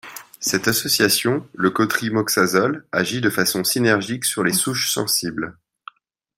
Cette 0.39 0.67
association, 0.67 1.47
le 1.53 1.69
cotrimoxazole, 1.69 2.87
agit 2.91 3.21
de 3.21 3.29
façon 3.29 3.63
synergique 3.63 4.25
sur 4.25 4.43
les 4.43 4.51
souches 4.51 4.89
sensibles. 4.91 5.59